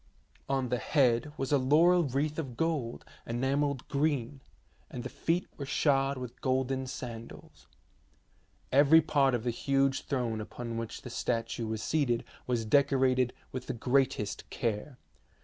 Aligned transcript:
On 0.49 0.69
the 0.69 0.79
head 0.79 1.31
was 1.37 1.51
a 1.51 1.59
laurel 1.59 2.05
wreath 2.05 2.39
of 2.39 2.57
gold 2.57 3.05
enamelled 3.27 3.87
green, 3.87 4.41
and 4.89 5.03
the 5.03 5.09
feet 5.11 5.47
were 5.57 5.65
shod 5.67 6.17
with 6.17 6.41
golden 6.41 6.87
sandals. 6.87 7.67
Every 8.71 8.99
part 9.01 9.35
of 9.35 9.43
the 9.43 9.51
huge 9.51 10.01
throne 10.07 10.41
upon 10.41 10.77
which 10.77 11.03
the 11.03 11.11
statue 11.11 11.67
was 11.67 11.83
seated 11.83 12.23
was 12.47 12.65
decorated 12.65 13.31
with 13.51 13.67
the 13.67 13.73
greatest 13.73 14.49
care. 14.49 14.97